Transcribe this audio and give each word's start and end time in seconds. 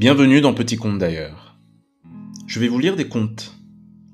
Bienvenue 0.00 0.40
dans 0.40 0.54
Petit 0.54 0.78
Conte 0.78 0.96
d'ailleurs. 0.96 1.58
Je 2.46 2.58
vais 2.58 2.68
vous 2.68 2.78
lire 2.78 2.96
des 2.96 3.06
contes. 3.06 3.54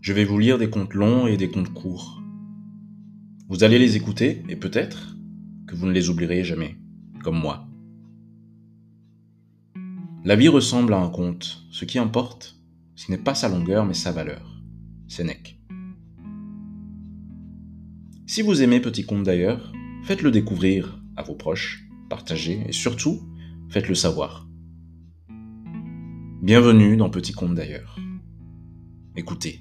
Je 0.01 0.13
vais 0.13 0.25
vous 0.25 0.37
lire 0.37 0.59
des 0.59 0.69
contes 0.69 0.95
longs 0.95 1.29
et 1.29 1.37
des 1.37 1.49
contes 1.49 1.73
courts. 1.73 2.21
Vous 3.49 3.63
allez 3.63 3.79
les 3.79 3.95
écouter 3.95 4.43
et 4.49 4.57
peut-être 4.57 5.17
que 5.69 5.77
vous 5.77 5.87
ne 5.87 5.93
les 5.93 6.11
oublierez 6.11 6.43
jamais, 6.43 6.77
comme 7.23 7.39
moi. 7.39 7.69
La 10.25 10.35
vie 10.35 10.49
ressemble 10.49 10.93
à 10.93 10.99
un 10.99 11.09
conte. 11.09 11.65
Ce 11.71 11.85
qui 11.85 12.01
importe, 12.01 12.57
ce 12.97 13.13
n'est 13.13 13.19
pas 13.19 13.37
sa 13.37 13.49
longueur 13.49 13.87
mais 13.87 13.95
sa 13.95 14.11
valeur. 14.11 14.61
Sénèque. 15.07 15.61
Si 18.27 18.43
vous 18.43 18.61
aimez 18.61 18.81
Petit 18.81 19.07
Conte 19.07 19.23
d'ailleurs, 19.23 19.73
faites-le 20.03 20.33
découvrir 20.33 21.01
à 21.15 21.23
vos 21.23 21.37
proches, 21.37 21.85
partagez 22.11 22.65
et 22.67 22.73
surtout, 22.73 23.21
faites-le 23.69 23.95
savoir. 23.95 24.46
Bienvenue 26.47 26.97
dans 26.97 27.11
Petit 27.11 27.33
Conte 27.33 27.57
d'ailleurs. 27.57 27.99
Écoutez. 29.17 29.59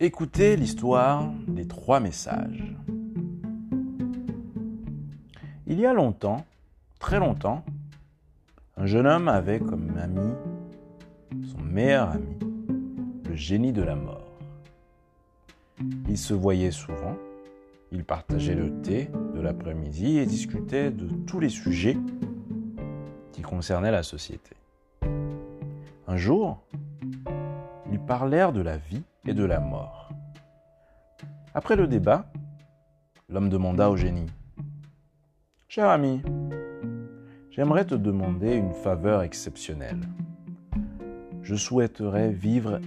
Écoutez 0.00 0.56
l'histoire 0.56 1.30
des 1.48 1.68
trois 1.68 2.00
messages. 2.00 2.74
Il 5.66 5.78
y 5.78 5.84
a 5.84 5.92
longtemps, 5.92 6.46
très 6.98 7.18
longtemps, 7.18 7.66
un 8.78 8.86
jeune 8.86 9.06
homme 9.06 9.28
avait 9.28 9.60
comme 9.60 9.94
ami 9.98 10.32
son 11.44 11.62
meilleur 11.62 12.10
ami, 12.10 12.41
le 13.32 13.38
génie 13.38 13.72
de 13.72 13.82
la 13.82 13.94
mort. 13.94 14.28
Ils 16.06 16.18
se 16.18 16.34
voyaient 16.34 16.70
souvent, 16.70 17.16
ils 17.90 18.04
partageaient 18.04 18.54
le 18.54 18.82
thé 18.82 19.08
de 19.34 19.40
l'après-midi 19.40 20.18
et 20.18 20.26
discutaient 20.26 20.90
de 20.90 21.08
tous 21.24 21.40
les 21.40 21.48
sujets 21.48 21.96
qui 23.32 23.40
concernaient 23.40 23.90
la 23.90 24.02
société. 24.02 24.54
Un 26.06 26.18
jour, 26.18 26.62
ils 27.90 28.00
parlèrent 28.00 28.52
de 28.52 28.60
la 28.60 28.76
vie 28.76 29.02
et 29.26 29.32
de 29.32 29.44
la 29.44 29.60
mort. 29.60 30.10
Après 31.54 31.74
le 31.74 31.86
débat, 31.86 32.30
l'homme 33.30 33.48
demanda 33.48 33.88
au 33.88 33.96
génie 33.96 34.30
Cher 35.68 35.88
ami, 35.88 36.20
j'aimerais 37.50 37.86
te 37.86 37.94
demander 37.94 38.56
une 38.56 38.74
faveur 38.74 39.22
exceptionnelle 39.22 40.02
je 41.42 41.56
souhaiterais 41.56 42.30
vivre 42.30 42.80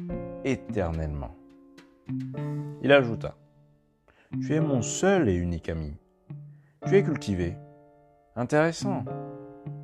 éternellement. 0.46 1.36
Il 2.82 2.92
ajouta, 2.92 3.36
Tu 4.42 4.54
es 4.54 4.62
mon 4.62 4.82
seul 4.82 5.28
et 5.28 5.34
unique 5.34 5.70
ami. 5.70 5.98
Tu 6.86 6.96
es 6.96 7.04
cultivé, 7.04 7.58
intéressant 8.36 9.04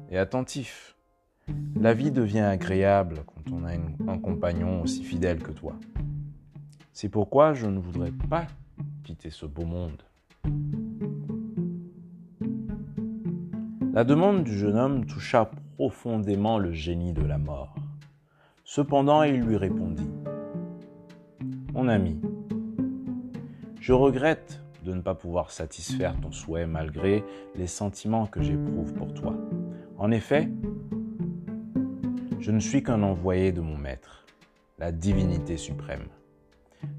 et 0.09 0.17
attentif. 0.19 0.95
La 1.79 1.93
vie 1.93 2.11
devient 2.11 2.41
agréable 2.41 3.23
quand 3.25 3.51
on 3.51 3.65
a 3.65 3.71
un 3.73 4.19
compagnon 4.19 4.83
aussi 4.83 5.03
fidèle 5.03 5.41
que 5.41 5.51
toi. 5.51 5.73
C'est 6.93 7.09
pourquoi 7.09 7.53
je 7.53 7.65
ne 7.65 7.79
voudrais 7.79 8.11
pas 8.29 8.45
quitter 9.03 9.31
ce 9.31 9.47
beau 9.47 9.65
monde. 9.65 10.03
La 13.93 14.03
demande 14.03 14.43
du 14.43 14.55
jeune 14.55 14.77
homme 14.77 15.05
toucha 15.05 15.49
profondément 15.75 16.59
le 16.59 16.71
génie 16.71 17.13
de 17.13 17.23
la 17.23 17.39
mort. 17.39 17.73
Cependant, 18.63 19.23
il 19.23 19.41
lui 19.41 19.57
répondit, 19.57 20.07
Mon 21.73 21.87
ami, 21.87 22.19
je 23.79 23.93
regrette 23.93 24.61
de 24.83 24.93
ne 24.93 24.99
pas 24.99 25.15
pouvoir 25.15 25.51
satisfaire 25.51 26.19
ton 26.19 26.31
souhait 26.31 26.67
malgré 26.67 27.23
les 27.55 27.67
sentiments 27.67 28.25
que 28.25 28.41
j'éprouve 28.41 28.93
pour 28.93 29.13
toi. 29.13 29.37
En 29.97 30.11
effet, 30.11 30.49
je 32.41 32.51
ne 32.51 32.59
suis 32.59 32.83
qu'un 32.83 33.03
envoyé 33.03 33.53
de 33.53 33.61
mon 33.61 33.77
Maître, 33.77 34.25
la 34.79 34.91
divinité 34.91 35.55
suprême. 35.55 36.07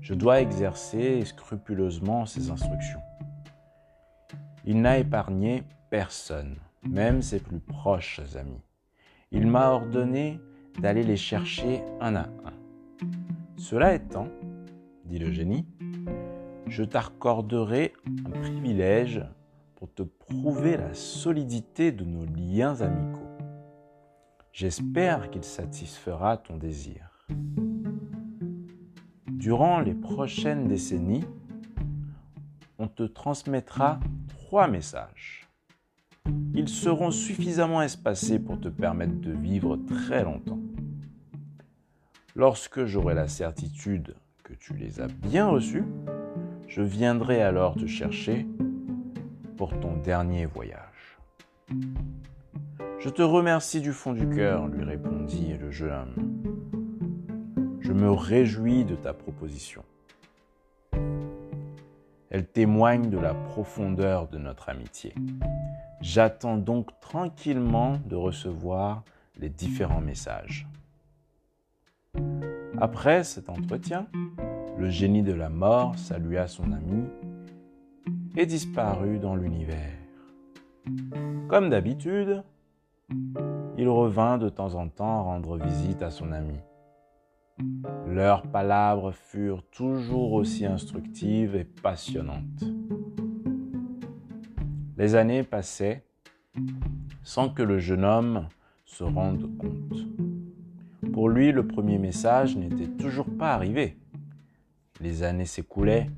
Je 0.00 0.14
dois 0.14 0.40
exercer 0.40 1.22
scrupuleusement 1.26 2.24
ses 2.24 2.50
instructions. 2.50 3.02
Il 4.64 4.80
n'a 4.80 4.96
épargné 4.96 5.64
personne, 5.90 6.56
même 6.82 7.20
ses 7.20 7.40
plus 7.40 7.60
proches 7.60 8.22
amis. 8.36 8.62
Il 9.32 9.46
m'a 9.48 9.68
ordonné 9.70 10.40
d'aller 10.80 11.02
les 11.02 11.18
chercher 11.18 11.82
un 12.00 12.14
à 12.16 12.22
un. 12.22 12.54
Cela 13.58 13.94
étant, 13.94 14.28
dit 15.04 15.18
le 15.18 15.30
génie, 15.30 15.66
je 16.66 16.84
t'accorderai 16.84 17.92
un 18.26 18.30
privilège 18.30 19.22
pour 19.76 19.92
te 19.92 20.02
prouver 20.02 20.76
la 20.76 20.94
solidité 20.94 21.92
de 21.92 22.04
nos 22.04 22.24
liens 22.24 22.80
amicaux. 22.80 23.28
J'espère 24.52 25.30
qu'il 25.30 25.44
satisfera 25.44 26.36
ton 26.36 26.56
désir. 26.56 27.26
Durant 29.26 29.80
les 29.80 29.94
prochaines 29.94 30.68
décennies, 30.68 31.24
on 32.78 32.86
te 32.86 33.02
transmettra 33.02 33.98
trois 34.28 34.68
messages. 34.68 35.48
Ils 36.54 36.68
seront 36.68 37.10
suffisamment 37.10 37.82
espacés 37.82 38.38
pour 38.38 38.60
te 38.60 38.68
permettre 38.68 39.20
de 39.20 39.32
vivre 39.32 39.76
très 39.76 40.22
longtemps. 40.22 40.60
Lorsque 42.34 42.84
j'aurai 42.84 43.14
la 43.14 43.28
certitude 43.28 44.14
tu 44.62 44.74
les 44.74 45.00
as 45.00 45.08
bien 45.08 45.48
reçus, 45.48 45.84
je 46.68 46.82
viendrai 46.82 47.42
alors 47.42 47.74
te 47.74 47.86
chercher 47.86 48.46
pour 49.56 49.78
ton 49.80 49.96
dernier 49.96 50.46
voyage. 50.46 51.18
Je 53.00 53.08
te 53.08 53.22
remercie 53.22 53.80
du 53.80 53.92
fond 53.92 54.12
du 54.12 54.28
cœur, 54.28 54.68
lui 54.68 54.84
répondit 54.84 55.54
le 55.60 55.72
jeune 55.72 55.90
homme. 55.90 57.80
Je 57.80 57.92
me 57.92 58.12
réjouis 58.12 58.84
de 58.84 58.94
ta 58.94 59.12
proposition. 59.12 59.82
Elle 62.30 62.46
témoigne 62.46 63.10
de 63.10 63.18
la 63.18 63.34
profondeur 63.34 64.28
de 64.28 64.38
notre 64.38 64.68
amitié. 64.68 65.12
J'attends 66.00 66.56
donc 66.56 67.00
tranquillement 67.00 67.98
de 68.06 68.14
recevoir 68.14 69.02
les 69.40 69.48
différents 69.48 70.00
messages. 70.00 70.68
Après 72.80 73.24
cet 73.24 73.48
entretien, 73.48 74.06
le 74.82 74.90
génie 74.90 75.22
de 75.22 75.32
la 75.32 75.48
mort 75.48 75.96
salua 75.96 76.48
son 76.48 76.72
ami 76.72 77.04
et 78.36 78.46
disparut 78.46 79.20
dans 79.20 79.36
l'univers. 79.36 79.96
Comme 81.46 81.70
d'habitude, 81.70 82.42
il 83.78 83.88
revint 83.88 84.38
de 84.38 84.48
temps 84.48 84.74
en 84.74 84.88
temps 84.88 85.22
rendre 85.22 85.56
visite 85.56 86.02
à 86.02 86.10
son 86.10 86.32
ami. 86.32 86.56
Leurs 88.08 88.42
palabres 88.42 89.12
furent 89.12 89.62
toujours 89.70 90.32
aussi 90.32 90.66
instructives 90.66 91.54
et 91.54 91.62
passionnantes. 91.62 92.64
Les 94.96 95.14
années 95.14 95.44
passaient 95.44 96.04
sans 97.22 97.50
que 97.50 97.62
le 97.62 97.78
jeune 97.78 98.04
homme 98.04 98.48
se 98.84 99.04
rende 99.04 99.48
compte. 99.58 100.08
Pour 101.12 101.28
lui, 101.28 101.52
le 101.52 101.68
premier 101.68 101.98
message 101.98 102.56
n'était 102.56 102.88
toujours 102.88 103.30
pas 103.38 103.52
arrivé. 103.54 104.01
Les 105.02 105.24
années 105.24 105.46
s'écoulaient, 105.46 106.08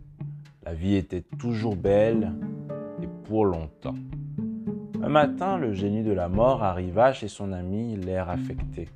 la 0.63 0.75
vie 0.75 0.97
était 0.97 1.23
toujours 1.23 1.75
belle 1.75 2.35
et 3.03 3.07
pour 3.27 3.47
longtemps. 3.47 3.95
Un 5.03 5.09
matin, 5.09 5.57
le 5.57 5.73
génie 5.73 6.03
de 6.03 6.13
la 6.13 6.29
mort 6.29 6.63
arriva 6.63 7.15
chez 7.15 7.29
son 7.29 7.53
ami, 7.53 7.97
l'air 7.97 8.29
affecté. 8.29 8.91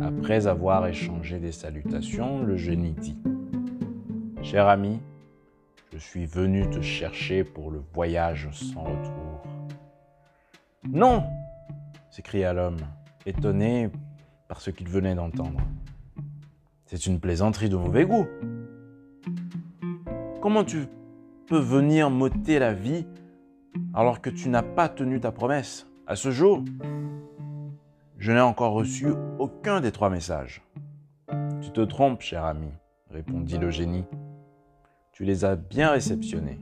Après 0.00 0.46
avoir 0.46 0.86
échangé 0.86 1.40
des 1.40 1.50
salutations, 1.50 2.44
le 2.44 2.56
génie 2.56 2.92
dit 2.92 3.18
Cher 4.40 4.68
ami, 4.68 5.00
je 5.92 5.98
suis 5.98 6.26
venu 6.26 6.70
te 6.70 6.80
chercher 6.80 7.42
pour 7.42 7.72
le 7.72 7.82
voyage 7.92 8.48
sans 8.52 8.84
retour. 8.84 9.42
Non 10.88 11.24
s'écria 12.08 12.52
l'homme 12.52 12.78
étonné 13.26 13.90
par 14.46 14.60
ce 14.60 14.70
qu'il 14.70 14.88
venait 14.88 15.16
d'entendre. 15.16 15.60
C'est 16.92 17.06
une 17.06 17.20
plaisanterie 17.20 17.68
de 17.68 17.76
mauvais 17.76 18.04
goût. 18.04 18.26
Comment 20.42 20.64
tu 20.64 20.88
peux 21.46 21.60
venir 21.60 22.10
m'ôter 22.10 22.58
la 22.58 22.74
vie 22.74 23.06
alors 23.94 24.20
que 24.20 24.28
tu 24.28 24.48
n'as 24.48 24.64
pas 24.64 24.88
tenu 24.88 25.20
ta 25.20 25.30
promesse? 25.30 25.86
À 26.08 26.16
ce 26.16 26.32
jour, 26.32 26.64
je 28.18 28.32
n'ai 28.32 28.40
encore 28.40 28.72
reçu 28.72 29.06
aucun 29.38 29.80
des 29.80 29.92
trois 29.92 30.10
messages. 30.10 30.62
Tu 31.62 31.70
te 31.70 31.80
trompes, 31.80 32.22
cher 32.22 32.44
ami, 32.44 32.72
répondit 33.08 33.58
le 33.58 33.70
génie. 33.70 34.06
Tu 35.12 35.24
les 35.24 35.44
as 35.44 35.54
bien 35.54 35.92
réceptionnés, 35.92 36.58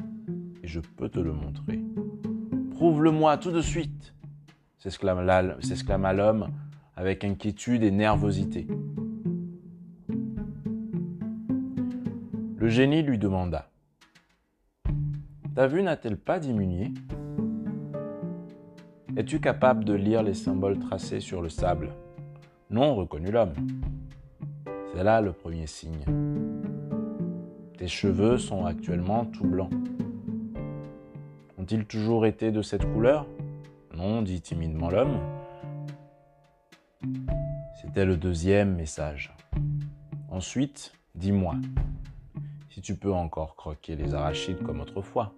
et 0.62 0.66
je 0.66 0.80
peux 0.80 1.08
te 1.08 1.20
le 1.20 1.32
montrer. 1.32 1.80
Prouve-le-moi 2.72 3.38
tout 3.38 3.50
de 3.50 3.62
suite 3.62 4.12
s'exclama 4.76 6.12
l'homme 6.12 6.48
avec 6.96 7.24
inquiétude 7.24 7.82
et 7.82 7.90
nervosité. 7.90 8.66
Le 12.68 12.74
génie 12.74 13.00
lui 13.00 13.16
demanda 13.16 13.70
Ta 15.54 15.66
vue 15.66 15.82
n'a-t-elle 15.82 16.18
pas 16.18 16.38
diminué? 16.38 16.92
Es-tu 19.16 19.40
capable 19.40 19.86
de 19.86 19.94
lire 19.94 20.22
les 20.22 20.34
symboles 20.34 20.78
tracés 20.78 21.20
sur 21.20 21.40
le 21.40 21.48
sable? 21.48 21.94
Non, 22.68 22.94
reconnut 22.94 23.30
l'homme. 23.30 23.54
C'est 24.92 25.02
là 25.02 25.22
le 25.22 25.32
premier 25.32 25.66
signe. 25.66 26.04
Tes 27.78 27.88
cheveux 27.88 28.36
sont 28.36 28.66
actuellement 28.66 29.24
tout 29.24 29.46
blancs. 29.46 29.72
Ont-ils 31.56 31.86
toujours 31.86 32.26
été 32.26 32.50
de 32.50 32.60
cette 32.60 32.84
couleur? 32.92 33.26
Non, 33.94 34.20
dit 34.20 34.42
timidement 34.42 34.90
l'homme. 34.90 35.18
C'était 37.80 38.04
le 38.04 38.18
deuxième 38.18 38.74
message. 38.74 39.34
Ensuite, 40.28 40.92
dis-moi, 41.14 41.54
si 42.78 42.82
tu 42.82 42.94
peux 42.94 43.12
encore 43.12 43.56
croquer 43.56 43.96
les 43.96 44.14
arachides 44.14 44.62
comme 44.62 44.80
autrefois. 44.80 45.34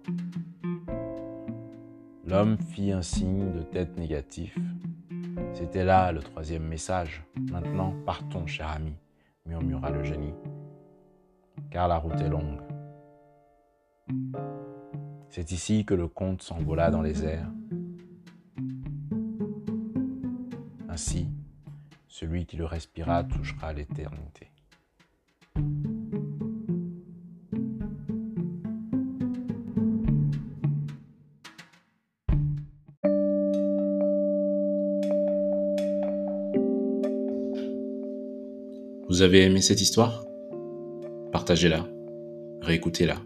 L'homme 2.23 2.59
fit 2.59 2.91
un 2.91 3.01
signe 3.01 3.51
de 3.51 3.63
tête 3.63 3.97
négatif. 3.97 4.55
C'était 5.55 5.83
là 5.83 6.11
le 6.11 6.19
troisième 6.19 6.67
message. 6.67 7.23
Maintenant, 7.51 7.95
partons, 8.05 8.45
cher 8.45 8.69
ami, 8.69 8.93
murmura 9.47 9.89
le 9.89 10.03
génie, 10.03 10.35
car 11.71 11.87
la 11.87 11.97
route 11.97 12.21
est 12.21 12.29
longue. 12.29 12.61
C'est 15.29 15.51
ici 15.51 15.83
que 15.83 15.95
le 15.95 16.07
comte 16.07 16.43
s'envola 16.43 16.91
dans 16.91 17.01
les 17.01 17.25
airs. 17.25 17.49
Ainsi, 20.89 21.27
celui 22.07 22.45
qui 22.45 22.55
le 22.57 22.65
respira 22.65 23.23
touchera 23.23 23.73
l'éternité. 23.73 24.50
Vous 39.11 39.23
avez 39.23 39.41
aimé 39.41 39.59
cette 39.59 39.81
histoire? 39.81 40.23
Partagez-la, 41.33 41.85
réécoutez-la, 42.61 43.17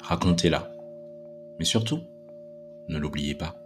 racontez-la. 0.00 0.70
Mais 1.58 1.64
surtout, 1.64 1.98
ne 2.86 2.98
l'oubliez 2.98 3.34
pas. 3.34 3.56